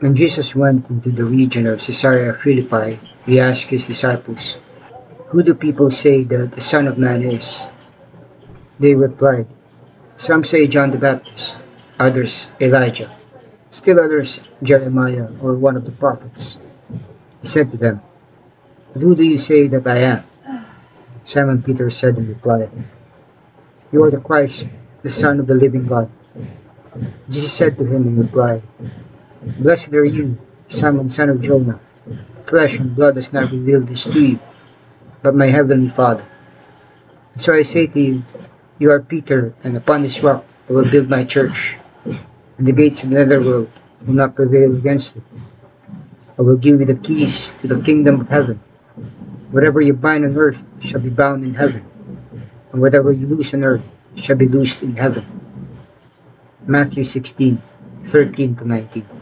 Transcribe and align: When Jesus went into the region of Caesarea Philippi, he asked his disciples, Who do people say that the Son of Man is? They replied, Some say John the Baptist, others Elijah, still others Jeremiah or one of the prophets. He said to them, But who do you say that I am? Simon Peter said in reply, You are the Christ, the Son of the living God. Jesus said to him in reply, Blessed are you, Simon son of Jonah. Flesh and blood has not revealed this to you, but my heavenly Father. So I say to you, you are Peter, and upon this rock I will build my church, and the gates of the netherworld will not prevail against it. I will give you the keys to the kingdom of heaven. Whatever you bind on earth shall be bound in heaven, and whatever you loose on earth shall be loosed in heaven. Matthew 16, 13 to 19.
When 0.00 0.14
Jesus 0.14 0.54
went 0.54 0.90
into 0.90 1.10
the 1.10 1.24
region 1.24 1.66
of 1.66 1.80
Caesarea 1.80 2.34
Philippi, 2.34 3.00
he 3.24 3.40
asked 3.40 3.70
his 3.70 3.86
disciples, 3.86 4.60
Who 5.28 5.42
do 5.42 5.54
people 5.54 5.88
say 5.88 6.22
that 6.24 6.52
the 6.52 6.60
Son 6.60 6.86
of 6.86 6.98
Man 6.98 7.22
is? 7.22 7.70
They 8.78 8.94
replied, 8.94 9.46
Some 10.18 10.44
say 10.44 10.66
John 10.66 10.90
the 10.90 10.98
Baptist, 10.98 11.64
others 11.98 12.52
Elijah, 12.60 13.08
still 13.70 13.98
others 13.98 14.44
Jeremiah 14.62 15.28
or 15.40 15.54
one 15.54 15.78
of 15.78 15.86
the 15.86 15.96
prophets. 15.96 16.60
He 17.40 17.48
said 17.48 17.70
to 17.70 17.78
them, 17.78 18.02
But 18.92 19.00
who 19.00 19.16
do 19.16 19.24
you 19.24 19.38
say 19.38 19.66
that 19.68 19.86
I 19.86 19.96
am? 20.12 20.24
Simon 21.24 21.62
Peter 21.62 21.88
said 21.88 22.18
in 22.18 22.28
reply, 22.28 22.68
You 23.92 24.04
are 24.04 24.10
the 24.10 24.20
Christ, 24.20 24.68
the 25.02 25.10
Son 25.10 25.40
of 25.40 25.46
the 25.46 25.54
living 25.54 25.86
God. 25.86 26.10
Jesus 27.30 27.52
said 27.52 27.78
to 27.78 27.84
him 27.84 28.06
in 28.06 28.20
reply, 28.20 28.60
Blessed 29.46 29.94
are 29.94 30.04
you, 30.04 30.36
Simon 30.66 31.08
son 31.08 31.30
of 31.30 31.40
Jonah. 31.40 31.78
Flesh 32.46 32.80
and 32.80 32.96
blood 32.96 33.14
has 33.14 33.32
not 33.32 33.52
revealed 33.52 33.86
this 33.86 34.02
to 34.02 34.18
you, 34.18 34.40
but 35.22 35.38
my 35.38 35.46
heavenly 35.46 35.88
Father. 35.88 36.26
So 37.36 37.54
I 37.54 37.62
say 37.62 37.86
to 37.86 38.00
you, 38.00 38.24
you 38.80 38.90
are 38.90 38.98
Peter, 38.98 39.54
and 39.62 39.76
upon 39.76 40.02
this 40.02 40.20
rock 40.20 40.44
I 40.68 40.72
will 40.72 40.90
build 40.90 41.08
my 41.08 41.22
church, 41.22 41.78
and 42.58 42.66
the 42.66 42.72
gates 42.72 43.04
of 43.04 43.10
the 43.10 43.22
netherworld 43.22 43.70
will 44.04 44.14
not 44.14 44.34
prevail 44.34 44.74
against 44.74 45.18
it. 45.18 45.22
I 46.36 46.42
will 46.42 46.58
give 46.58 46.80
you 46.80 46.86
the 46.86 46.98
keys 46.98 47.54
to 47.62 47.68
the 47.68 47.78
kingdom 47.80 48.22
of 48.22 48.28
heaven. 48.28 48.58
Whatever 49.52 49.80
you 49.80 49.94
bind 49.94 50.24
on 50.24 50.36
earth 50.36 50.58
shall 50.80 51.00
be 51.00 51.08
bound 51.08 51.44
in 51.44 51.54
heaven, 51.54 51.86
and 52.72 52.82
whatever 52.82 53.12
you 53.12 53.28
loose 53.28 53.54
on 53.54 53.62
earth 53.62 53.86
shall 54.16 54.36
be 54.36 54.48
loosed 54.48 54.82
in 54.82 54.96
heaven. 54.96 55.22
Matthew 56.66 57.04
16, 57.04 57.62
13 58.02 58.56
to 58.56 58.64
19. 58.66 59.15